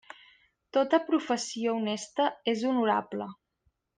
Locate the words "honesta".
1.81-2.27